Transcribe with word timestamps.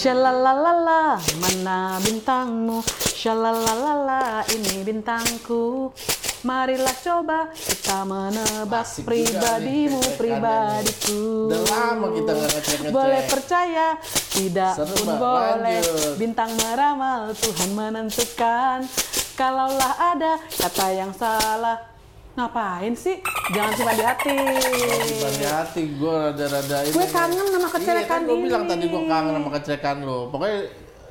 Shalalalala, 0.00 1.20
mana 1.44 2.00
bintangmu? 2.00 2.80
Shalalalala, 3.12 4.48
ini 4.48 4.80
bintangku. 4.80 5.92
Marilah 6.40 6.96
coba 7.04 7.52
kita 7.52 8.08
menebak 8.08 8.88
Asik 8.88 9.04
pribadimu, 9.04 10.00
nih, 10.00 10.16
pribadiku. 10.16 11.52
Udah 11.52 11.62
lama 11.68 12.06
kita 12.16 12.32
nggak 12.32 12.48
ngecek-ngecek. 12.48 12.96
Boleh 12.96 13.22
percaya, 13.28 13.88
tidak 14.32 14.72
Seru, 14.72 14.88
pun 14.88 15.04
Mbak. 15.04 15.18
boleh. 15.20 15.80
Lanjut. 15.84 16.16
Bintang 16.16 16.50
meramal, 16.56 17.20
Tuhan 17.36 17.70
menentukan. 17.76 18.78
Kalaulah 19.36 20.16
ada 20.16 20.40
kata 20.48 20.86
yang 20.96 21.12
salah, 21.12 21.76
ngapain 22.40 22.92
sih? 22.94 23.16
Jangan 23.50 23.72
simpan 23.74 23.94
di 23.94 24.04
hati. 24.04 24.34
Di 25.36 25.46
hati 25.46 25.82
gue 25.92 26.14
rada-rada 26.14 26.76
ini. 26.82 26.92
Gue 26.92 27.06
kangen 27.06 27.46
sama 27.46 27.68
kecelekan 27.68 27.98
Iya 28.00 28.06
kan 28.06 28.20
gue 28.26 28.36
bilang 28.40 28.64
tadi 28.64 28.84
gue 28.86 29.02
kangen 29.04 29.32
sama 29.34 29.50
kecelekan 29.52 29.96
lo. 30.00 30.18
Pokoknya 30.28 30.58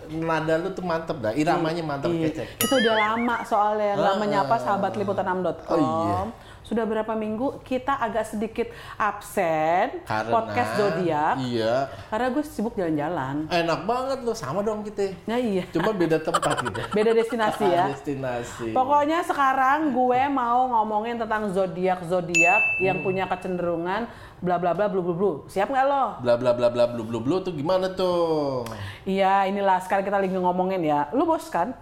nada 0.10 0.54
lu 0.58 0.70
tuh 0.72 0.82
mantep 0.82 1.18
dah. 1.20 1.32
Iramanya 1.32 1.84
mantep 1.86 2.10
Iya, 2.10 2.22
kecek. 2.28 2.48
Itu 2.60 2.74
udah 2.76 2.96
lama 2.98 3.36
soalnya 3.44 3.94
Ah. 3.94 4.18
menyapa 4.18 4.56
sahabat 4.58 4.94
liputan6.com. 4.96 5.70
Oh, 5.70 5.78
iya. 5.78 6.18
Sudah 6.62 6.84
berapa 6.84 7.12
minggu 7.12 7.62
kita 7.62 7.96
agak 7.96 8.26
sedikit 8.26 8.68
absen 8.96 10.04
Karena 10.04 10.30
podcast 10.30 10.72
zodiak 10.76 11.36
Iya. 11.40 11.90
karena 12.08 12.28
gue 12.30 12.44
sibuk 12.44 12.74
jalan-jalan. 12.74 13.48
Enak 13.48 13.80
banget 13.84 14.18
lo 14.22 14.34
sama 14.34 14.60
dong 14.60 14.82
kita. 14.82 15.12
Nah 15.26 15.36
iya, 15.36 15.66
Cuma 15.70 15.92
beda 15.92 16.18
tempat 16.18 16.62
gitu. 16.62 16.80
beda 16.98 17.12
destinasi 17.12 17.66
ya. 17.66 17.86
Destinasi. 17.94 18.70
Pokoknya 18.72 19.24
sekarang 19.24 19.90
gue 19.90 20.22
mau 20.28 20.70
ngomongin 20.70 21.18
tentang 21.18 21.50
zodiak 21.50 22.04
zodiak 22.04 22.62
Hmm. 22.70 22.82
yang 22.82 22.98
punya 23.02 23.26
kecenderungan 23.26 24.06
bla 24.40 24.56
bla 24.56 24.72
bla 24.72 24.86
blu 24.86 25.02
blu 25.02 25.14
blu. 25.14 25.32
Siap 25.46 25.68
nggak 25.68 25.86
lo? 25.86 26.06
bla 26.20 26.36
bla 26.36 26.52
bla 26.52 26.68
bla 26.68 26.86
blu 26.88 27.04
blu 27.04 27.20
blu 27.20 27.36
tuh 27.40 27.52
gimana 27.52 27.92
tuh? 27.92 28.64
Iya, 29.04 29.44
inilah 29.46 29.82
sekarang 29.82 30.04
kita 30.04 30.18
lagi 30.18 30.32
ngomongin 30.32 30.80
ya. 30.80 31.10
Lu 31.12 31.24
bos 31.24 31.50
kan? 31.50 31.74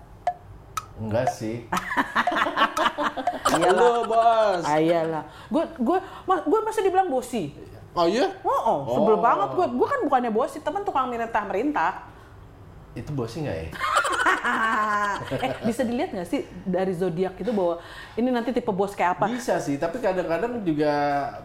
Enggak 0.98 1.28
sih. 1.32 1.66
Iyalah. 3.54 3.74
Halo 3.74 3.90
bos. 4.06 4.64
Ah, 4.66 4.78
iyalah. 4.78 5.24
Gue 5.48 5.64
gue 5.78 5.98
ma- 6.26 6.44
gue 6.44 6.60
masih 6.62 6.82
dibilang 6.84 7.08
bosi. 7.08 7.54
Oh 7.94 8.06
iya? 8.06 8.30
Oh, 8.44 8.62
oh, 8.62 8.80
sebel 8.94 9.18
Oh. 9.18 9.22
banget 9.22 9.50
gue. 9.54 9.68
Gue 9.74 9.88
kan 9.88 10.00
bukannya 10.04 10.30
bosi, 10.30 10.58
teman 10.60 10.84
tukang 10.84 11.08
merintah 11.08 11.42
merintah. 11.42 11.92
Itu 12.94 13.14
bosnya 13.14 13.50
nggak 13.50 13.58
ya? 13.58 13.70
eh, 15.46 15.54
bisa 15.64 15.82
dilihat 15.82 16.10
nggak 16.12 16.28
sih 16.28 16.42
dari 16.62 16.94
zodiak 16.94 17.38
itu 17.38 17.50
bahwa 17.50 17.78
ini 18.14 18.30
nanti 18.30 18.50
tipe 18.50 18.70
bos 18.70 18.94
kayak 18.94 19.18
apa? 19.18 19.26
Bisa 19.30 19.58
sih, 19.58 19.78
tapi 19.78 19.98
kadang-kadang 19.98 20.62
juga 20.62 20.94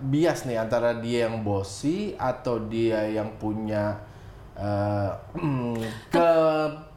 bias 0.00 0.44
nih 0.44 0.56
antara 0.56 0.96
dia 0.96 1.28
yang 1.28 1.40
bosi 1.40 2.16
atau 2.16 2.56
dia 2.58 3.04
yang 3.06 3.36
punya 3.36 4.00
eh, 4.56 5.10
kepercayaan, 6.12 6.91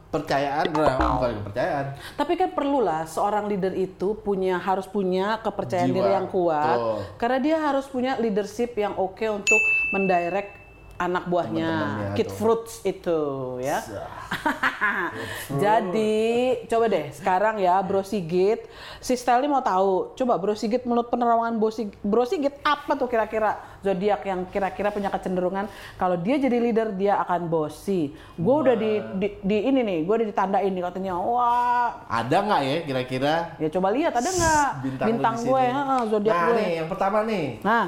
nah, 0.98 1.10
bukan 1.18 1.30
kepercayaan. 1.42 1.86
Tapi 2.16 2.32
kan 2.38 2.50
perlulah 2.54 3.02
seorang 3.04 3.44
leader 3.50 3.74
itu 3.74 4.16
punya 4.18 4.56
harus 4.56 4.86
punya 4.88 5.38
kepercayaan 5.42 5.90
Jiwa, 5.90 5.98
diri 5.98 6.10
yang 6.14 6.28
kuat. 6.30 6.78
betul. 6.78 6.98
Karena 7.20 7.38
dia 7.42 7.56
harus 7.60 7.86
punya 7.90 8.12
leadership 8.16 8.74
yang 8.78 8.94
oke 8.96 9.26
untuk 9.28 9.60
mendirect 9.92 10.65
anak 10.96 11.28
buahnya, 11.28 11.70
kid 12.12 12.26
tuh. 12.26 12.34
fruits 12.34 12.80
itu 12.82 13.20
ya. 13.60 13.84
Jadi 15.62 16.16
coba 16.66 16.84
deh 16.86 17.12
sekarang 17.12 17.56
ya 17.56 17.78
Bro 17.80 18.02
Sigit, 18.02 18.64
si 18.98 19.14
Steli 19.14 19.46
mau 19.46 19.60
tahu. 19.60 20.12
Coba 20.14 20.36
Bro 20.36 20.56
Sigit 20.56 20.82
menurut 20.82 21.08
penerawangan 21.08 21.56
Bro 21.56 21.70
Sigit, 21.70 21.96
Bro 22.00 22.24
Sigit 22.24 22.54
apa 22.62 22.96
tuh 22.96 23.06
kira-kira 23.06 23.56
zodiak 23.80 24.24
yang 24.24 24.48
kira-kira 24.48 24.90
punya 24.90 25.08
kecenderungan 25.08 25.70
kalau 25.94 26.18
dia 26.18 26.36
jadi 26.36 26.58
leader 26.58 26.90
dia 26.90 27.20
akan 27.22 27.46
bosi. 27.46 28.10
Gue 28.34 28.56
udah 28.66 28.74
di, 28.74 28.92
di, 29.14 29.28
di 29.40 29.56
ini 29.64 29.80
nih, 29.80 29.98
gue 30.02 30.14
udah 30.16 30.26
ditandain 30.26 30.72
nih 30.72 30.82
katanya. 30.82 31.12
Wah, 31.16 32.08
Ada 32.08 32.36
nggak 32.42 32.60
ya 32.62 32.76
kira-kira 32.82 33.34
ya 33.56 33.68
coba 33.70 33.88
lihat 33.92 34.12
ada 34.12 34.26
nggak 34.26 34.68
bintang, 34.82 35.06
bintang, 35.12 35.36
gue, 35.38 35.64
zodiak 36.08 36.34
nah, 36.34 36.46
gue. 36.48 36.56
nih 36.58 36.70
yang 36.76 36.88
pertama 36.88 37.18
nih, 37.22 37.44
Nah, 37.62 37.84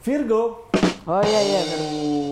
Virgo. 0.00 0.70
oh 1.04 1.22
iya 1.24 1.40
iya. 1.42 1.60
Oh, 1.60 2.29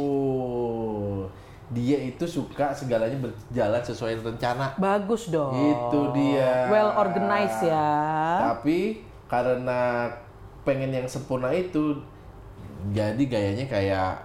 dia 1.68 2.00
itu 2.00 2.24
suka 2.24 2.72
segalanya 2.72 3.16
berjalan 3.20 3.82
sesuai 3.84 4.24
rencana. 4.24 4.72
Bagus 4.80 5.28
dong. 5.28 5.52
Itu 5.52 6.16
dia. 6.16 6.68
Well 6.72 6.96
organized 6.96 7.68
ya. 7.68 7.88
Tapi 8.52 9.04
karena 9.28 10.08
pengen 10.64 10.92
yang 10.92 11.04
sempurna 11.04 11.52
itu, 11.52 12.00
jadi 12.92 13.20
gayanya 13.20 13.68
kayak 13.68 14.24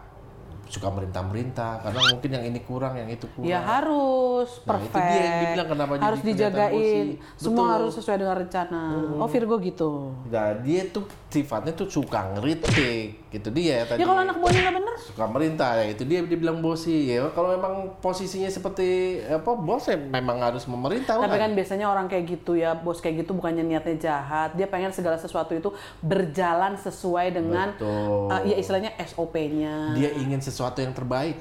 suka 0.71 0.87
merintah-merintah. 0.87 1.83
Karena 1.83 1.99
mungkin 2.15 2.29
yang 2.31 2.45
ini 2.47 2.59
kurang, 2.63 2.95
yang 2.95 3.11
itu 3.11 3.27
kurang. 3.35 3.51
Ya 3.51 3.59
harus 3.59 4.63
Nah, 4.63 4.79
itu 4.79 4.89
perfect. 4.91 5.07
dia 5.07 5.21
yang 5.23 5.37
dibilang 5.39 5.67
kenapa 5.71 5.91
jadi 5.95 6.03
harus 6.03 6.19
kelihatan 6.19 6.39
dijagain. 6.39 7.05
Semua 7.35 7.65
harus 7.79 7.91
sesuai 7.95 8.17
dengan 8.19 8.35
rencana. 8.39 8.81
Oh 9.19 9.27
Virgo 9.27 9.55
gitu. 9.59 9.91
Nah, 10.31 10.55
dia 10.63 10.81
tuh 10.91 11.03
sifatnya 11.33 11.73
tuh 11.73 11.89
suka 11.89 12.37
ngeritik. 12.37 13.25
Gitu 13.33 13.49
dia 13.49 13.81
tadi. 13.89 13.97
Ya 13.97 14.05
kalau 14.05 14.21
anak 14.21 14.37
buahnya 14.37 14.61
nggak 14.69 14.75
bener, 14.77 14.93
suka 15.01 15.25
merintah 15.25 15.73
ya 15.81 15.89
itu 15.89 16.05
dia 16.05 16.21
dibilang 16.21 16.61
bosi 16.61 17.09
ya 17.09 17.25
kalau 17.33 17.57
memang 17.57 17.97
posisinya 17.97 18.45
seperti 18.45 19.17
apa 19.25 19.57
bos 19.57 19.89
ya 19.89 19.97
memang 19.97 20.37
harus 20.37 20.69
memerintah 20.69 21.17
tapi 21.17 21.41
kan 21.41 21.49
kan 21.49 21.51
biasanya 21.57 21.89
orang 21.89 22.05
kayak 22.05 22.29
gitu 22.29 22.53
ya, 22.53 22.77
bos 22.77 23.01
kayak 23.01 23.25
gitu 23.25 23.33
bukannya 23.33 23.65
niatnya 23.65 23.97
jahat, 23.97 24.53
dia 24.53 24.69
pengen 24.69 24.93
segala 24.93 25.17
sesuatu 25.17 25.57
itu 25.57 25.73
berjalan 26.05 26.77
sesuai 26.77 27.33
dengan 27.33 27.73
Betul. 27.73 28.29
uh, 28.29 28.41
ya 28.45 28.55
istilahnya 28.61 28.93
SOP-nya. 29.01 29.97
dia 29.97 30.13
ingin 30.13 30.37
sesuatu 30.37 30.79
yang 30.85 30.93
terbaik 30.93 31.35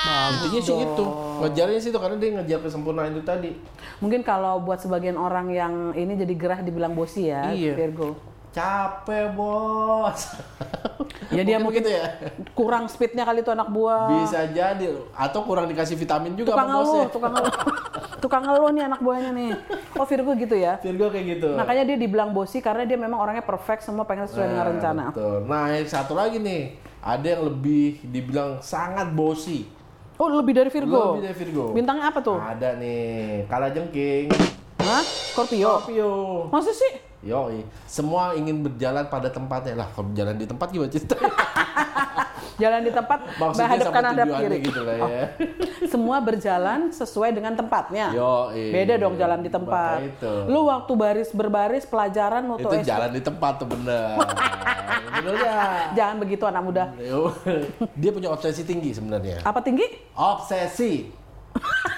intinya 0.00 0.60
sih 0.64 0.76
itu 0.80 1.04
ngejarnya 1.44 1.78
sih 1.78 1.90
itu 1.92 2.00
karena 2.00 2.16
dia 2.16 2.30
ngejar 2.40 2.58
kesempurnaan 2.64 3.12
itu 3.14 3.22
tadi 3.22 3.52
Mungkin 4.00 4.24
kalau 4.24 4.64
buat 4.64 4.80
sebagian 4.80 5.20
orang 5.20 5.52
yang 5.52 5.92
ini 5.92 6.16
jadi 6.16 6.32
gerah 6.32 6.60
dibilang 6.64 6.96
bosi 6.96 7.28
ya, 7.28 7.52
Iya. 7.52 7.76
Virgo. 7.76 8.16
Capek 8.50 9.30
bos 9.32 10.20
Ya 11.30 11.46
dia 11.46 11.62
mungkin 11.62 11.86
gitu 11.86 11.90
ya 11.94 12.18
kurang 12.58 12.90
speednya 12.90 13.22
kali 13.22 13.46
itu 13.46 13.50
anak 13.54 13.70
buah. 13.70 14.10
bisa 14.26 14.50
jadi 14.50 14.98
atau 15.14 15.46
kurang 15.46 15.70
dikasih 15.70 15.94
vitamin 15.94 16.34
juga 16.34 16.58
tukang 16.58 16.68
ngeluh, 16.68 17.06
tukang 17.06 17.32
ngeluh. 17.32 17.54
tukang 18.22 18.42
ngeluh 18.42 18.70
nih 18.74 18.82
anak 18.90 19.00
buahnya 19.00 19.30
nih. 19.30 19.50
Oh 19.94 20.02
Virgo 20.02 20.34
gitu 20.34 20.58
ya. 20.58 20.82
Virgo 20.82 21.06
kayak 21.08 21.38
gitu 21.38 21.54
Makanya 21.54 21.86
dia 21.86 21.96
dibilang 21.96 22.34
bosi 22.34 22.58
karena 22.58 22.82
dia 22.82 22.98
memang 22.98 23.22
orangnya 23.22 23.46
perfect, 23.46 23.86
semua 23.86 24.02
pengen 24.02 24.26
sesuai 24.26 24.50
dengan 24.50 24.66
Nah, 24.66 24.70
rencana. 24.74 25.04
betul. 25.14 25.36
nah 25.46 25.64
satu 25.86 26.12
lagi 26.18 26.42
nih 26.42 26.62
ada 26.98 27.26
yang 27.26 27.42
lebih 27.46 28.02
dibilang 28.02 28.58
sangat 28.60 29.14
bosi 29.14 29.70
Oh 30.20 30.28
lebih 30.28 30.52
dari 30.52 30.68
Virgo. 30.68 31.16
Lebih 31.16 31.24
dari 31.30 31.36
Virgo. 31.38 31.64
Bintangnya 31.72 32.12
apa 32.12 32.20
tuh? 32.20 32.36
Ada 32.36 32.76
nih, 32.76 33.48
kala 33.48 33.72
jengking. 33.72 34.28
Hah? 34.84 35.00
Scorpio. 35.32 35.80
Scorpio. 35.80 36.12
Masa 36.52 36.76
sih? 36.76 37.09
Yoi, 37.20 37.68
semua 37.84 38.32
ingin 38.32 38.64
berjalan 38.64 39.04
pada 39.12 39.28
tempatnya 39.28 39.84
lah. 39.84 39.88
Kalau 39.92 40.08
berjalan 40.08 40.40
di 40.40 40.46
tempat 40.48 40.72
gimana 40.72 40.88
ceritanya? 40.88 41.28
Jalan 42.60 42.84
di 42.84 42.92
tempat 42.92 43.18
Maksudnya 43.40 43.88
kanan 43.88 44.12
hadap 44.12 44.26
tujuannya 44.28 44.58
kiri. 44.60 44.68
gitu 44.68 44.80
lah 44.84 44.96
ya. 45.00 45.24
Semua 45.88 46.20
berjalan 46.20 46.92
sesuai 46.92 47.32
dengan 47.32 47.56
tempatnya. 47.56 48.12
Yoi. 48.12 48.68
Beda 48.68 49.00
dong 49.00 49.16
jalan 49.16 49.40
di 49.40 49.48
tempat. 49.48 50.04
Itu. 50.04 50.32
Lu 50.44 50.68
waktu 50.68 50.92
baris 50.92 51.32
berbaris 51.32 51.88
pelajaran 51.88 52.44
waktu 52.52 52.68
Itu 52.68 52.76
SD. 52.84 52.88
jalan 52.88 53.10
di 53.16 53.22
tempat 53.24 53.52
tuh 53.64 53.68
bener. 53.68 54.12
bener 55.16 55.34
ya? 55.40 55.60
Jangan 55.96 56.16
begitu 56.20 56.44
anak 56.44 56.62
muda. 56.64 56.84
Yo, 57.00 57.32
Dia 57.96 58.10
punya 58.12 58.28
obsesi 58.28 58.60
tinggi 58.68 58.92
sebenarnya. 58.92 59.40
Apa 59.40 59.64
tinggi? 59.64 59.88
Obsesi. 60.12 61.08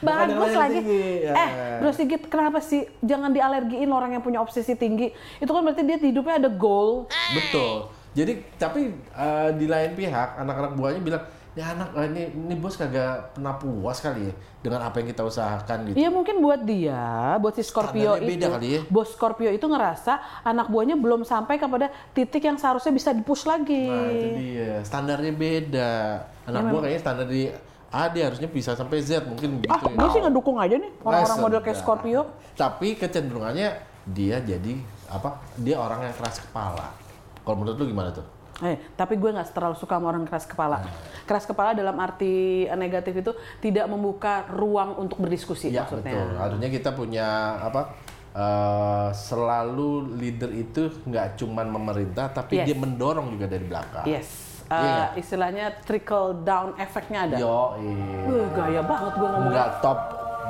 Bagus 0.00 0.52
lagi. 0.56 0.80
tinggi, 0.80 1.28
ya. 1.28 1.32
Eh, 1.36 1.50
Bro 1.80 1.92
Sigit, 1.92 2.22
kenapa 2.32 2.58
sih 2.64 2.88
jangan 3.04 3.30
dialergiin 3.32 3.90
orang 3.92 4.16
yang 4.16 4.24
punya 4.24 4.40
obsesi 4.40 4.72
tinggi? 4.76 5.12
Itu 5.36 5.52
kan 5.52 5.60
berarti 5.60 5.84
dia 5.84 6.00
hidupnya 6.00 6.40
ada 6.40 6.50
goal. 6.52 7.08
Betul. 7.36 7.92
Jadi 8.10 8.32
tapi 8.58 8.90
eh, 8.96 9.50
di 9.54 9.66
lain 9.70 9.94
pihak 9.94 10.40
anak-anak 10.42 10.72
buahnya 10.74 11.00
bilang, 11.04 11.24
ya 11.54 11.74
anak 11.74 11.94
eh, 11.94 12.06
ini 12.10 12.22
ini 12.34 12.54
bos 12.58 12.74
kagak 12.74 13.38
pernah 13.38 13.54
puas 13.54 13.98
kali 14.02 14.30
ya 14.30 14.34
dengan 14.62 14.86
apa 14.86 14.98
yang 14.98 15.08
kita 15.14 15.22
usahakan 15.22 15.78
gitu. 15.90 15.96
Iya 15.98 16.10
mungkin 16.10 16.42
buat 16.42 16.60
dia, 16.62 17.36
buat 17.38 17.54
si 17.54 17.62
Scorpio 17.62 18.18
Standarnya 18.18 18.26
itu, 18.26 18.30
beda 18.34 18.46
kali 18.50 18.68
ya. 18.70 18.80
bos 18.90 19.08
Scorpio 19.14 19.50
itu 19.50 19.66
ngerasa 19.66 20.42
anak 20.42 20.66
buahnya 20.70 20.96
belum 20.98 21.22
sampai 21.22 21.58
kepada 21.58 21.90
titik 22.14 22.42
yang 22.42 22.58
seharusnya 22.58 22.90
bisa 22.90 23.10
dipush 23.14 23.46
lagi. 23.46 23.86
Nah 23.86 24.10
itu 24.10 24.28
dia, 24.38 24.72
standarnya 24.82 25.32
beda. 25.34 25.92
Anak 26.50 26.62
buah 26.70 26.80
kayaknya 26.86 27.00
standar 27.02 27.26
di 27.30 27.42
A 27.90 28.06
dia 28.06 28.30
harusnya 28.30 28.46
bisa 28.46 28.78
sampai 28.78 29.02
Z 29.02 29.26
mungkin 29.26 29.58
gitu. 29.58 29.70
ah, 29.70 29.82
gue 29.82 30.08
sih 30.14 30.22
ngedukung 30.22 30.62
aja 30.62 30.78
nih 30.78 30.90
orang-orang 31.02 31.38
model 31.42 31.60
kayak 31.60 31.74
sudah. 31.74 31.86
Scorpio. 31.86 32.20
Tapi 32.54 32.94
kecenderungannya 32.94 33.68
dia 34.06 34.38
jadi 34.38 34.78
apa? 35.10 35.42
Dia 35.58 35.76
orang 35.76 36.06
yang 36.06 36.14
keras 36.14 36.38
kepala. 36.38 36.94
Kalau 37.42 37.56
menurut 37.58 37.76
lu 37.76 37.90
gimana 37.90 38.14
tuh? 38.14 38.22
Eh, 38.60 38.76
tapi 38.94 39.16
gue 39.16 39.32
nggak 39.32 39.50
terlalu 39.50 39.74
suka 39.74 39.96
sama 39.96 40.12
orang 40.12 40.22
keras 40.22 40.46
kepala. 40.46 40.84
Nah. 40.84 40.92
Keras 41.26 41.48
kepala 41.48 41.74
dalam 41.74 41.96
arti 41.98 42.68
negatif 42.70 43.16
itu 43.16 43.32
tidak 43.58 43.88
membuka 43.88 44.46
ruang 44.52 44.94
untuk 44.94 45.18
berdiskusi 45.18 45.72
Ya 45.72 45.82
maksudnya. 45.82 46.12
betul. 46.14 46.28
Harusnya 46.38 46.68
kita 46.70 46.90
punya 46.94 47.26
apa? 47.58 47.82
eh, 48.30 49.08
selalu 49.10 50.14
leader 50.14 50.54
itu 50.54 50.86
nggak 51.02 51.34
cuman 51.34 51.66
memerintah, 51.66 52.30
tapi 52.30 52.62
Yes. 52.62 52.66
dia 52.70 52.76
mendorong 52.78 53.26
juga 53.34 53.50
dari 53.50 53.66
belakang. 53.66 54.06
Yes. 54.06 54.49
Uh, 54.70 54.78
Iya. 54.78 55.04
istilahnya 55.16 55.66
trickle 55.82 56.40
down 56.40 56.72
efeknya 56.76 57.26
ada. 57.26 57.36
Yo, 57.36 57.74
Wih, 58.24 58.46
gaya 58.50 58.80
banget 58.80 59.12
gue 59.14 59.28
ngomong. 59.28 59.50
nggak 59.50 59.70
top 59.80 59.98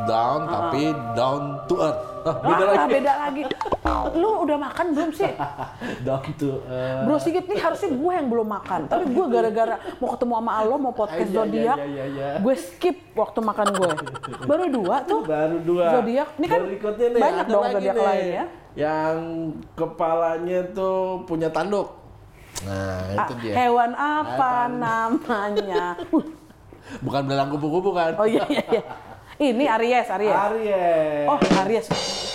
down 0.01 0.41
tapi 0.47 0.83
down 1.13 1.43
to 1.67 1.77
earth. 1.77 2.01
Ah, 2.21 2.37
beda 2.39 2.63
Ah, 2.63 2.69
lagi. 2.71 2.89
beda 2.91 3.13
lagi. 3.19 3.43
Lu 4.13 4.45
udah 4.45 4.57
makan 4.57 4.87
belum 4.93 5.11
sih? 5.11 5.29
down 6.07 6.25
to 6.37 6.61
earth. 6.63 7.05
Bro 7.05 7.17
Sigit 7.19 7.45
nih 7.45 7.59
harusnya 7.59 7.91
gue 7.93 8.13
yang 8.15 8.29
belum 8.29 8.49
makan. 8.51 8.81
Tapi 8.89 9.05
gue 9.09 9.27
gara-gara 9.27 9.77
mau 9.97 10.09
ketemu 10.11 10.33
sama 10.35 10.53
lo, 10.63 10.77
mau 10.79 10.93
podcast 10.93 11.21
Iya, 11.21 11.29
iya, 11.29 11.37
zodiak, 11.37 11.77
iya, 11.77 11.87
iya, 11.87 12.05
iya. 12.07 12.29
gue 12.41 12.55
skip 12.57 12.97
waktu 13.13 13.39
makan 13.41 13.67
gue. 13.71 13.91
Baru 14.45 14.65
dua 14.71 14.97
tuh. 15.05 15.21
Baru 15.37 15.57
dua. 15.61 15.87
Zodiak. 15.97 16.29
Ini 16.37 16.47
kan 16.47 16.61
nih, 16.63 16.79
banyak 17.19 17.45
ada 17.45 17.53
dong 17.53 17.65
zodiak 17.71 17.97
lain 17.99 18.25
ya. 18.31 18.45
Yang 18.71 19.17
kepalanya 19.75 20.61
tuh 20.71 20.97
punya 21.25 21.49
tanduk. 21.51 22.00
Nah, 22.61 23.01
itu 23.17 23.33
Ah, 23.33 23.39
dia. 23.41 23.53
Hewan 23.57 23.91
apa 23.97 24.53
namanya? 24.69 25.85
Bukan 27.05 27.21
belalang 27.25 27.49
kupu-kupu 27.55 27.91
kan? 27.95 28.12
oh 28.19 28.27
iya 28.27 28.43
iya 28.51 28.65
iya. 28.69 28.83
Ini 29.41 29.65
Aries, 29.73 30.05
Aries. 30.11 30.37
Aries. 30.37 31.25
Oh 31.25 31.39
Aries, 31.65 31.87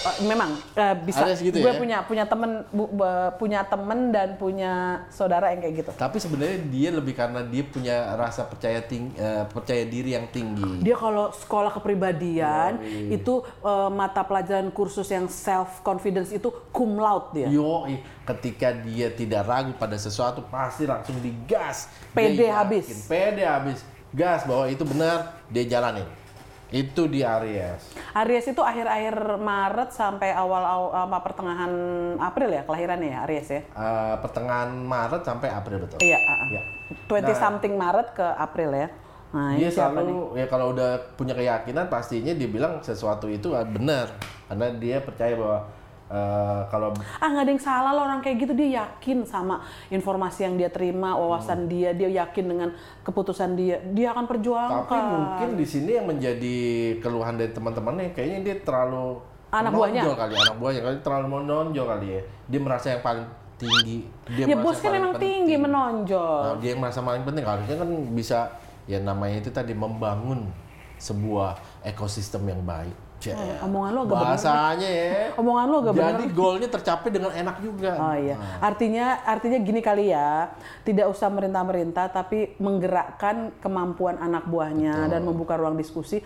Eh, 0.06 0.22
memang 0.22 0.54
eh, 0.74 0.94
bisa. 1.00 1.22
Aries 1.22 1.38
gitu 1.40 1.58
gue 1.58 1.66
ya? 1.68 1.78
punya 1.78 1.98
punya 2.02 2.26
temen 2.26 2.66
bu- 2.68 2.90
be- 2.92 3.30
punya 3.38 3.62
temen 3.62 4.10
dan 4.10 4.34
punya 4.36 4.74
saudara 5.08 5.50
yang 5.50 5.62
kayak 5.62 5.76
gitu. 5.80 5.92
Tapi 5.94 6.18
sebenarnya 6.18 6.66
dia 6.66 6.90
lebih 6.90 7.14
karena 7.14 7.42
dia 7.42 7.62
punya 7.62 7.96
rasa 8.14 8.42
percaya 8.44 8.82
tinggi, 8.82 9.14
percaya 9.48 9.82
diri 9.84 10.14
yang 10.14 10.26
tinggi. 10.28 10.82
Dia 10.82 10.94
kalau 10.94 11.30
sekolah 11.32 11.70
kepribadian 11.72 12.82
itu 13.08 13.34
eh, 13.62 13.90
mata 13.92 14.22
pelajaran 14.22 14.70
kursus 14.70 15.06
yang 15.08 15.26
self 15.26 15.82
confidence 15.82 16.30
itu 16.30 16.50
cum 16.70 16.98
laude 16.98 17.34
dia. 17.36 17.48
Yo, 17.50 17.86
ketika 18.26 18.74
dia 18.76 19.10
tidak 19.10 19.46
ragu 19.46 19.74
pada 19.74 19.94
sesuatu 19.96 20.42
pasti 20.44 20.86
langsung 20.86 21.18
digas. 21.18 21.86
Pede 22.12 22.50
habis. 22.50 23.06
Pede 23.06 23.46
habis. 23.46 23.86
Gas 24.10 24.42
bahwa 24.42 24.66
itu 24.66 24.82
benar, 24.82 25.38
dia 25.48 25.66
jalanin. 25.68 26.25
Itu 26.74 27.06
di 27.06 27.22
Aries. 27.22 27.94
Aries 28.18 28.46
itu 28.50 28.62
akhir-akhir 28.62 29.38
Maret 29.38 29.90
sampai 29.94 30.34
awal 30.34 30.66
awal 30.66 30.90
apa 31.06 31.18
pertengahan 31.22 31.72
April 32.18 32.50
ya 32.50 32.62
kelahirannya 32.66 33.10
ya 33.14 33.20
Aries 33.30 33.48
ya. 33.50 33.62
Eh, 33.62 34.16
pertengahan 34.20 34.74
Maret 34.74 35.22
sampai 35.22 35.54
April 35.54 35.86
betul. 35.86 36.02
Iya, 36.02 36.18
ah, 36.18 36.34
ah. 36.34 36.48
Iya. 36.50 36.62
20 37.06 37.22
Nah. 37.22 37.38
something 37.38 37.74
Maret 37.78 38.08
ke 38.14 38.26
April 38.26 38.72
ya. 38.74 38.88
Nah, 39.36 39.52
dia 39.52 39.68
selalu 39.68 40.40
ya 40.40 40.48
kalau 40.48 40.72
udah 40.72 40.96
punya 41.20 41.36
keyakinan 41.36 41.92
pastinya 41.92 42.32
dia 42.32 42.48
bilang 42.48 42.80
sesuatu 42.80 43.28
itu 43.28 43.52
benar 43.68 44.16
karena 44.48 44.72
dia 44.80 45.04
percaya 45.04 45.36
bahwa 45.36 45.60
eh, 46.08 46.62
kalau 46.70 46.94
Ah 47.18 47.28
nggak 47.28 47.44
ada 47.44 47.52
yang 47.52 47.64
salah 47.64 47.92
loh 47.92 48.04
orang 48.04 48.20
kayak 48.20 48.38
gitu 48.42 48.54
dia 48.54 48.84
yakin 48.84 49.24
sama 49.24 49.62
informasi 49.90 50.46
yang 50.46 50.56
dia 50.56 50.70
terima, 50.70 51.14
wawasan 51.14 51.66
Hmm. 51.66 51.72
dia, 51.72 51.90
dia 51.92 52.10
yakin 52.22 52.46
dengan 52.46 52.70
keputusan 53.02 53.54
dia, 53.54 53.82
dia 53.90 54.12
akan 54.12 54.26
perjuangkan. 54.26 54.86
tapi 54.86 54.96
mungkin 55.02 55.50
di 55.56 55.66
sini 55.66 55.92
yang 55.96 56.06
menjadi 56.06 56.58
keluhan 57.00 57.36
dari 57.36 57.52
teman-temannya 57.52 58.12
kayaknya 58.12 58.40
dia 58.44 58.56
terlalu 58.62 59.22
Anak 59.50 59.72
buahnya? 59.72 60.02
kali 60.12 60.34
anak 60.36 60.56
buahnya 60.58 60.82
kali 60.84 60.98
terlalu 61.00 61.28
menonjol 61.32 61.86
kali 61.88 62.08
ya 62.12 62.22
dia 62.46 62.60
merasa 62.60 62.86
yang 62.92 63.00
paling 63.00 63.24
tinggi 63.56 64.04
dia 64.28 64.44
ya 64.44 64.52
merasa 64.52 64.62
bos 64.62 64.76
kan 64.76 64.84
paling 64.84 65.00
emang 65.00 65.14
penting. 65.16 65.32
tinggi 65.32 65.56
menonjol. 65.56 66.42
Nah, 66.44 66.56
dia 66.60 66.70
yang 66.70 66.82
merasa 66.84 67.00
paling 67.00 67.24
penting 67.24 67.44
harusnya 67.46 67.78
kan 67.80 67.90
bisa 68.12 68.40
ya 68.84 69.00
namanya 69.00 69.38
itu 69.40 69.50
tadi 69.50 69.72
membangun 69.72 70.52
sebuah 70.98 71.56
ekosistem 71.84 72.44
yang 72.46 72.60
baik. 72.62 72.92
Cek. 73.16 73.34
Oh, 73.34 73.72
omongan 73.72 73.90
lu 73.96 74.00
agak 74.04 74.12
bener 74.12 74.26
bahasanya 74.28 74.90
ya. 74.90 75.12
Omongan 75.40 75.66
lu 75.66 75.76
agak 75.82 75.94
bener. 75.96 76.12
Jadi 76.14 76.26
golnya 76.36 76.68
tercapai 76.70 77.10
dengan 77.10 77.32
enak 77.32 77.56
juga. 77.64 77.92
Oh 77.96 78.16
iya, 78.16 78.36
artinya 78.60 79.06
artinya 79.24 79.58
gini 79.64 79.80
kali 79.80 80.12
ya, 80.12 80.52
tidak 80.84 81.08
usah 81.08 81.32
merintah-merintah, 81.32 82.12
tapi 82.12 82.54
menggerakkan 82.60 83.56
kemampuan 83.64 84.20
anak 84.20 84.46
buahnya 84.46 85.08
dan 85.08 85.24
membuka 85.24 85.56
ruang 85.56 85.80
diskusi. 85.80 86.20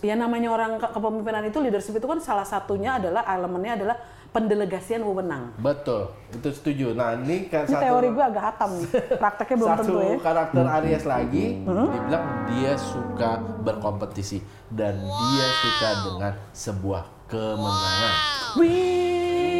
Ya 0.00 0.16
namanya 0.16 0.48
orang 0.48 0.80
ke- 0.80 0.88
kepemimpinan 0.88 1.44
itu 1.46 1.60
leadership 1.60 1.94
itu 1.94 2.08
kan 2.08 2.18
salah 2.18 2.48
satunya 2.48 2.96
adalah 2.96 3.28
elemennya 3.28 3.76
adalah 3.76 3.96
pendelegasian 4.32 5.00
wewenang. 5.00 5.52
Betul, 5.54 6.08
itu 6.30 6.48
setuju. 6.50 6.86
Nah 6.92 7.12
ini 7.14 7.46
kan 7.46 7.62
Ini 7.62 7.70
satu 7.70 7.84
teori 7.84 8.08
gue 8.10 8.24
agak 8.24 8.44
hatam 8.46 8.70
nih, 8.74 8.88
prakteknya 9.14 9.56
belum 9.58 9.70
satu 9.70 9.82
tentu 9.84 9.96
ya. 10.00 10.16
karakter 10.18 10.64
Aries 10.74 11.04
lagi, 11.04 11.46
Hmm? 11.62 11.86
dibilang 11.86 12.24
dia 12.48 12.72
suka 12.74 13.30
berkompetisi 13.60 14.40
dan 14.68 14.96
dia 14.98 15.46
suka 15.58 15.88
dengan 16.02 16.32
sebuah 16.50 17.02
kemenangan. 17.28 18.14
We 18.54 18.76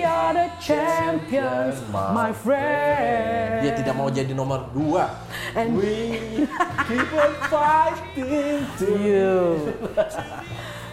are 0.03 0.33
the 0.35 0.49
champions, 0.59 1.77
my 1.93 2.33
friend. 2.33 3.61
Dia 3.61 3.73
tidak 3.75 3.95
mau 3.95 4.09
jadi 4.09 4.33
nomor 4.33 4.73
dua. 4.73 5.13
And- 5.53 5.77
We 5.77 6.17
keep 6.89 7.13
on 7.13 7.33
fighting 7.47 8.65
to 8.77 8.89
You. 8.99 9.37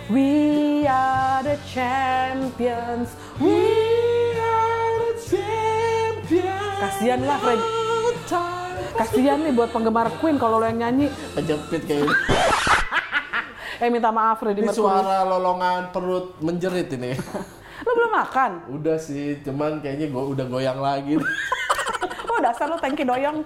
We 0.10 0.90
are 0.90 1.46
the 1.46 1.58
champions. 1.70 3.14
We 3.38 3.62
are 4.34 4.94
the 4.98 5.14
champions. 5.22 6.78
Kasian 6.82 7.20
lah, 7.24 7.38
Fred. 7.38 7.62
Kasian 8.98 9.46
nih 9.46 9.54
buat 9.54 9.70
penggemar 9.70 10.10
Queen 10.18 10.36
kalau 10.36 10.58
lo 10.58 10.66
yang 10.66 10.82
nyanyi. 10.82 11.08
Kejepit 11.38 11.82
kayak 11.86 12.10
ini. 12.10 12.16
Eh 13.80 13.88
minta 13.88 14.12
maaf 14.12 14.44
Freddie 14.44 14.60
Ini 14.60 14.76
Mercury. 14.76 14.92
suara 14.92 15.24
lolongan 15.24 15.88
perut 15.96 16.36
menjerit 16.44 16.92
ini. 16.92 17.16
Lo 17.88 17.96
belum 17.96 18.12
makan? 18.12 18.52
Udah 18.76 19.00
sih, 19.00 19.40
cuman 19.40 19.80
kayaknya 19.80 20.12
gua 20.12 20.28
udah 20.28 20.44
goyang 20.44 20.84
lagi. 20.84 21.16
Oh 22.30 22.40
dasar 22.44 22.68
lo 22.68 22.76
tangki 22.76 23.04
doyong. 23.04 23.40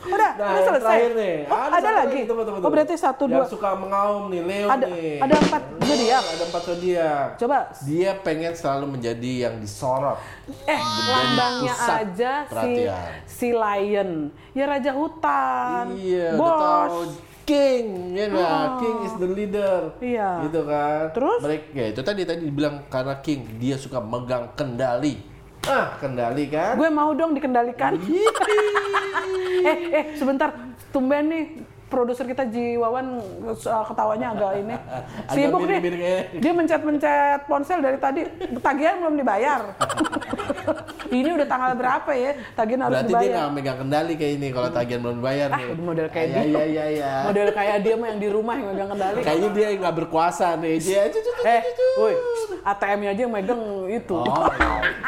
Udah, 0.00 0.30
Nah, 0.30 0.46
udah 0.46 0.54
yang 0.54 0.66
selesai. 0.68 0.86
terakhir 0.88 1.12
nih. 1.12 1.36
Oh, 1.44 1.58
ada, 1.58 1.74
satu 1.74 1.98
lagi. 1.98 2.20
Tunggu, 2.22 2.42
tunggu, 2.44 2.58
Oh 2.60 2.70
berarti 2.70 2.94
satu 2.94 3.24
Yang 3.24 3.34
dua. 3.34 3.44
suka 3.50 3.68
mengaum 3.74 4.22
nih, 4.28 4.42
Leo 4.42 4.66
Ada 4.66 4.86
nih. 4.86 5.16
ada 5.18 5.34
empat 5.36 5.62
zodiak. 5.80 6.24
Ada 6.24 6.44
empat 6.44 6.62
zodiak. 6.64 7.28
Coba. 7.36 7.58
Dia 7.82 8.10
pengen 8.16 8.52
selalu 8.52 8.84
menjadi 8.88 9.32
yang 9.40 9.54
disorot. 9.58 10.18
Eh, 10.64 10.80
lambangnya 11.04 11.74
aja 11.74 12.32
si 12.40 12.48
perhatian. 12.48 13.10
si 13.24 13.48
lion. 13.50 14.10
Ya 14.52 14.64
raja 14.66 14.90
hutan. 14.92 15.84
Iya, 15.92 16.34
Bos. 16.34 17.26
king, 17.44 18.12
ya 18.12 18.28
nggak? 18.28 18.64
King 18.76 18.96
is 19.02 19.14
the 19.14 19.24
leader. 19.26 19.78
Iya. 19.98 20.44
Gitu 20.44 20.60
kan. 20.62 21.02
Terus? 21.10 21.40
Mereka 21.40 21.64
ya 21.72 21.86
itu 21.88 22.00
tadi 22.02 22.22
tadi 22.22 22.42
dibilang 22.44 22.84
karena 22.86 23.18
king 23.18 23.56
dia 23.56 23.74
suka 23.74 23.98
megang 23.98 24.52
kendali. 24.52 25.16
Ah, 25.66 25.98
kendali 25.98 26.46
kan? 26.46 26.78
Gue 26.78 26.88
mau 26.88 27.10
dong 27.12 27.34
dikendalikan. 27.34 27.98
eh, 29.68 29.78
eh, 29.92 30.04
sebentar. 30.14 30.54
Tumben 30.88 31.28
nih 31.28 31.44
produser 31.88 32.24
kita 32.24 32.44
Jiwawan 32.44 33.20
ketawanya 33.60 34.36
agak 34.36 34.52
ini. 34.60 34.76
Agak 34.76 35.32
Sibuk 35.32 35.60
nih. 35.64 35.80
ya. 35.80 36.18
Dia 36.36 36.52
mencet-mencet 36.52 37.40
ponsel 37.48 37.80
dari 37.80 37.96
tadi. 37.96 38.22
Tagihan 38.60 39.00
belum 39.00 39.16
dibayar. 39.16 39.60
ini 41.08 41.30
udah 41.32 41.48
tanggal 41.48 41.72
berapa 41.72 42.10
ya? 42.12 42.32
Tagihan 42.52 42.80
harus 42.84 42.92
Berarti 42.92 43.08
dia 43.08 43.16
dibayar. 43.16 43.32
nggak 43.32 43.50
megang 43.56 43.78
kendali 43.80 44.12
kayak 44.20 44.32
ini 44.36 44.48
kalau 44.52 44.68
tagihan 44.68 45.00
belum 45.00 45.16
dibayar 45.20 45.48
nih. 45.48 45.66
udah 45.66 45.84
model 45.84 46.08
kayak 46.12 46.28
Iya, 46.28 46.36
dia. 46.36 46.44
Iya 46.48 46.64
iya 46.68 46.84
iya. 46.92 47.12
Model 47.24 47.48
kayak 47.56 47.76
dia 47.80 47.94
mah 47.96 48.06
yang 48.12 48.20
di 48.20 48.28
rumah 48.28 48.54
yang 48.56 48.68
megang 48.68 48.90
kendali. 48.92 49.18
Kayaknya 49.24 49.50
dia 49.56 49.66
nggak 49.80 49.94
berkuasa 49.96 50.46
nih. 50.60 50.76
Dia 50.78 51.02
Eh, 51.38 51.62
woi, 51.94 52.14
ATM-nya 52.66 53.10
aja 53.14 53.20
yang 53.22 53.30
megang 53.30 53.62
itu. 53.86 54.16
Oh, 54.18 54.50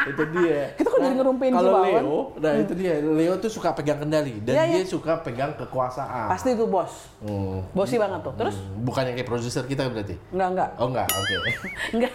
itu 0.07 0.23
dia. 0.31 0.71
Kita 0.79 0.87
kok 0.87 0.99
jadi 1.03 1.15
ngerumpiin 1.19 1.53
Kalau? 1.53 1.83
Leo, 1.83 2.17
nah 2.39 2.53
itu 2.55 2.73
dia. 2.73 2.93
Leo 3.03 3.33
tuh 3.35 3.51
suka 3.51 3.75
pegang 3.75 3.99
kendali 3.99 4.39
dan 4.39 4.53
Iya, 4.55 4.63
dia 4.71 4.81
iya. 4.81 4.87
suka 4.87 5.19
pegang 5.19 5.51
kekuasaan. 5.59 6.31
Pasti 6.31 6.55
itu 6.55 6.63
bos. 6.63 7.11
Hmm. 7.19 7.67
Bosi 7.75 7.99
banget 7.99 8.23
tuh. 8.23 8.33
Terus? 8.39 8.55
Hmm, 8.55 8.87
Bukan 8.87 9.01
yang 9.11 9.15
kayak 9.19 9.27
produser 9.27 9.63
kita 9.67 9.91
berarti. 9.91 10.15
Enggak, 10.31 10.47
enggak. 10.55 10.69
Oh 10.79 10.87
enggak, 10.87 11.07
oke. 11.11 11.35
Enggak. 11.99 12.13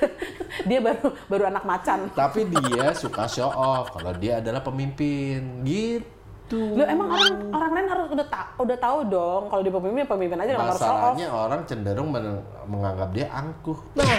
Dia 0.64 0.78
baru 0.80 1.06
baru 1.28 1.44
anak 1.52 1.64
macan. 1.68 1.99
Tapi 2.16 2.40
dia 2.49 2.87
suka 2.96 3.28
show 3.28 3.52
off 3.52 3.92
kalau 3.92 4.16
dia 4.16 4.40
adalah 4.40 4.64
pemimpin. 4.64 5.61
Gitu. 5.61 6.15
Lo 6.47 6.83
emang 6.83 7.09
orang 7.09 7.35
orang 7.50 7.71
lain 7.75 7.88
harus 7.88 8.07
udah 8.09 8.26
ta 8.26 8.47
udah 8.57 8.76
tahu 8.76 8.99
dong 9.07 9.43
kalau 9.50 9.62
dia 9.67 9.73
pemimpin 9.73 9.99
ya 9.99 10.09
pemimpin 10.09 10.38
aja 10.38 10.50
harus 10.55 10.76
show 10.76 10.87
off. 10.87 10.95
Masalahnya 11.12 11.29
orang 11.29 11.61
cenderung 11.65 12.09
men- 12.09 12.45
menganggap 12.65 13.09
dia 13.11 13.26
angkuh. 13.29 13.79
Nah, 13.99 14.15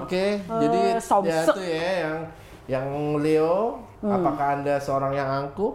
oke. 0.00 0.24
Jadi 0.38 0.78
Eh, 0.78 0.92
ya 0.92 1.00
somsek. 1.00 1.46
itu 1.50 1.62
ya 1.64 1.90
yang 1.98 2.16
yang 2.62 2.86
Leo, 3.18 3.80
Hmm. 3.98 4.12
apakah 4.12 4.46
Anda 4.54 4.76
seorang 4.76 5.12
yang 5.12 5.28
angkuh? 5.28 5.72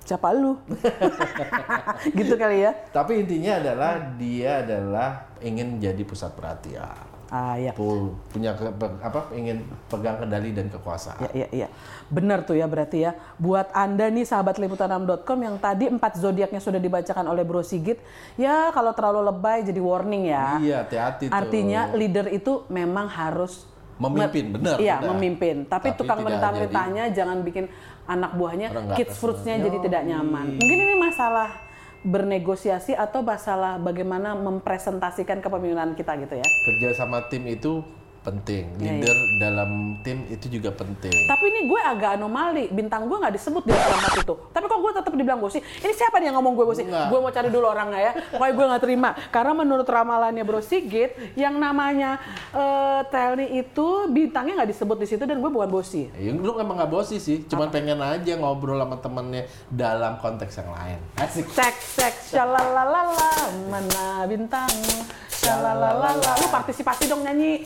Siapa 0.00 0.30
lu? 0.30 0.54
gitu 2.18 2.34
kali 2.34 2.62
ya. 2.62 2.70
Tapi 2.88 3.26
intinya 3.26 3.58
adalah 3.58 3.92
dia 4.14 4.62
adalah 4.62 5.10
ingin 5.40 5.76
jadi 5.76 5.98
pusat 6.00 6.30
perhatian. 6.32 6.94
Ah 7.26 7.58
ya. 7.58 7.74
Pu- 7.74 8.14
punya 8.30 8.54
ke- 8.54 8.70
apa 9.02 9.34
ingin 9.34 9.66
pegang 9.90 10.22
kendali 10.22 10.54
dan 10.54 10.70
kekuasaan. 10.70 11.18
Ya, 11.26 11.30
iya, 11.34 11.48
iya. 11.50 11.68
Benar 12.06 12.46
tuh 12.46 12.54
ya 12.54 12.70
berarti 12.70 13.02
ya. 13.02 13.18
Buat 13.36 13.74
Anda 13.74 14.06
nih 14.06 14.22
sahabat 14.22 14.62
liputan6.com 14.62 15.38
yang 15.42 15.58
tadi 15.58 15.90
empat 15.90 16.16
zodiaknya 16.16 16.62
sudah 16.62 16.78
dibacakan 16.78 17.26
oleh 17.26 17.42
Bro 17.42 17.66
Sigit, 17.66 17.98
ya 18.38 18.70
kalau 18.70 18.94
terlalu 18.94 19.26
lebay 19.26 19.66
jadi 19.66 19.80
warning 19.82 20.30
ya. 20.30 20.62
Iya, 20.62 20.76
hati-hati 20.86 21.24
tuh. 21.26 21.34
Artinya 21.34 21.90
leader 21.92 22.30
itu 22.30 22.62
memang 22.68 23.10
harus 23.10 23.66
Memimpin, 23.96 24.52
benar. 24.52 24.76
Iya, 24.76 25.00
benar. 25.00 25.08
memimpin. 25.16 25.56
Tapi, 25.64 25.88
Tapi 25.88 25.98
tukang 25.98 26.20
mentah-mentahnya 26.20 27.16
jangan 27.16 27.40
bikin 27.40 27.64
anak 28.04 28.36
buahnya 28.36 28.68
kids 28.92 29.16
fruitsnya 29.16 29.56
jadi 29.56 29.78
tidak 29.80 30.02
nyaman. 30.04 30.60
Mungkin 30.60 30.78
ini 30.84 30.94
masalah 31.00 31.65
bernegosiasi 32.06 32.94
atau 32.94 33.26
masalah 33.26 33.82
bagaimana 33.82 34.38
mempresentasikan 34.38 35.42
kepemimpinan 35.42 35.98
kita 35.98 36.14
gitu 36.22 36.38
ya. 36.38 36.46
Kerja 36.46 36.94
sama 36.94 37.26
tim 37.26 37.42
itu 37.50 37.82
penting. 38.26 38.64
Iya, 38.82 38.98
Leader 38.98 39.18
dalam 39.38 39.70
tim 40.02 40.26
itu 40.26 40.50
juga 40.50 40.74
penting. 40.74 41.14
Tapi 41.30 41.44
ini 41.54 41.60
gue 41.70 41.80
agak 41.80 42.18
anomali, 42.18 42.66
bintang 42.74 43.06
gue 43.06 43.14
nggak 43.14 43.34
disebut 43.38 43.62
di 43.62 43.70
alamat 43.70 44.12
itu. 44.18 44.34
Tapi 44.50 44.64
kok 44.66 44.80
gue 44.82 44.92
tetap 44.98 45.12
dibilang 45.14 45.38
bosi? 45.38 45.62
Ini 45.62 45.92
siapa 45.94 46.18
nih 46.18 46.34
yang 46.34 46.36
ngomong 46.42 46.58
gue 46.58 46.66
bosi? 46.66 46.82
Enggak. 46.82 47.06
Gue 47.14 47.18
mau 47.22 47.30
cari 47.30 47.48
dulu 47.54 47.66
orangnya 47.70 48.00
ya. 48.02 48.12
Pokoknya 48.34 48.52
gue 48.58 48.66
nggak 48.66 48.82
terima. 48.82 49.10
Karena 49.30 49.52
menurut 49.54 49.86
ramalannya 49.86 50.42
Bro 50.42 50.60
Sigit, 50.60 51.14
yang 51.38 51.54
namanya 51.56 52.18
eh 52.50 53.00
Telni 53.06 53.62
itu 53.62 54.10
bintangnya 54.10 54.62
nggak 54.62 54.70
disebut 54.74 54.96
di 54.98 55.06
situ 55.06 55.22
dan 55.22 55.38
gue 55.38 55.50
bukan 55.50 55.70
bosi. 55.70 56.10
Ya, 56.18 56.34
lu 56.34 56.58
emang 56.58 56.80
gak 56.80 56.90
bosi 56.90 57.20
sih, 57.20 57.44
cuman 57.46 57.68
pengen 57.70 58.00
aja 58.00 58.34
ngobrol 58.40 58.80
sama 58.80 58.96
temennya 58.98 59.46
dalam 59.68 60.18
konteks 60.18 60.58
yang 60.58 60.70
lain. 60.72 60.98
Asik. 61.20 61.46
Cek 61.52 61.76
cek 61.96 62.14
shalalalala 62.32 63.30
mana 63.68 64.24
bintangmu 64.26 65.06
shalalalala 65.30 66.30
lu 66.40 66.46
partisipasi 66.48 67.06
dong 67.06 67.22
nyanyi 67.22 67.62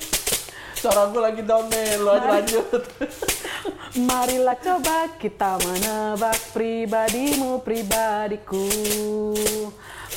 Suara 0.81 1.13
gue 1.13 1.21
lagi 1.21 1.43
down 1.45 1.69
nih, 1.69 2.01
lu 2.01 2.09
aja 2.09 2.29
lanjut. 2.41 2.83
marilah 4.09 4.55
coba 4.55 5.11
kita 5.19 5.59
menebak 5.67 6.39
pribadimu 6.55 7.59
pribadiku 7.59 8.71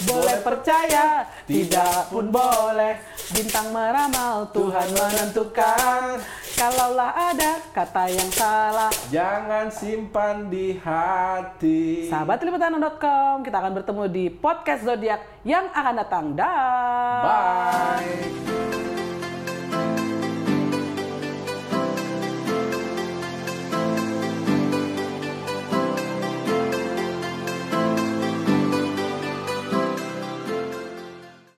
boleh 0.05 0.37
percaya 0.45 1.25
tidak 1.49 2.13
pun 2.13 2.29
boleh 2.29 3.01
bintang 3.33 3.73
meramal 3.73 4.45
Tuhan 4.53 4.87
menentukan 4.93 6.21
kalaulah 6.53 7.33
ada 7.33 7.57
kata 7.73 8.03
yang 8.13 8.29
salah 8.29 8.93
Jangan 9.09 9.69
simpan 9.69 10.49
di 10.49 10.73
hati. 10.81 12.09
Sahabat 12.09 12.41
liputan.com, 12.41 13.45
kita 13.45 13.57
akan 13.61 13.73
bertemu 13.77 14.03
di 14.09 14.25
podcast 14.33 14.81
zodiak 14.81 15.21
yang 15.45 15.69
akan 15.69 15.93
datang. 16.01 16.25
Dah. 16.33 17.21
Bye. 17.21 18.62